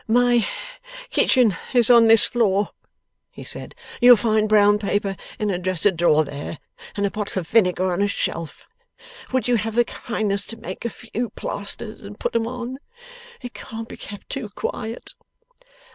[0.07, 0.47] 'My
[1.11, 2.69] kitchen is on this floor,'
[3.29, 6.57] he said; 'you'll find brown paper in a dresser drawer there,
[6.95, 8.65] and a bottle of vinegar on a shelf.
[9.31, 12.79] Would you have the kindness to make a few plasters and put 'em on?
[13.43, 15.13] It can't be kept too quiet.